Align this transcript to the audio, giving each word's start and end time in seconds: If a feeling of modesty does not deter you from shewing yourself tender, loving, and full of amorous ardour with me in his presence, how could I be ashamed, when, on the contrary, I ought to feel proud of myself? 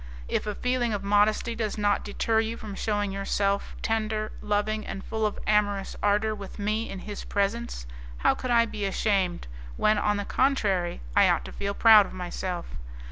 If 0.27 0.47
a 0.47 0.55
feeling 0.55 0.93
of 0.93 1.03
modesty 1.03 1.53
does 1.53 1.77
not 1.77 2.03
deter 2.03 2.39
you 2.39 2.57
from 2.57 2.73
shewing 2.73 3.11
yourself 3.11 3.75
tender, 3.83 4.31
loving, 4.41 4.83
and 4.83 5.03
full 5.05 5.27
of 5.27 5.37
amorous 5.45 5.95
ardour 6.01 6.33
with 6.33 6.57
me 6.57 6.89
in 6.89 6.97
his 6.97 7.23
presence, 7.23 7.85
how 8.17 8.33
could 8.33 8.49
I 8.49 8.65
be 8.65 8.85
ashamed, 8.85 9.45
when, 9.77 9.99
on 9.99 10.17
the 10.17 10.25
contrary, 10.25 11.01
I 11.15 11.29
ought 11.29 11.45
to 11.45 11.51
feel 11.53 11.75
proud 11.75 12.07
of 12.07 12.13
myself? 12.13 12.65